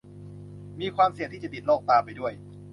[0.79, 2.33] มีความเสี่ยงที่จะติดโรคตามไปด้วย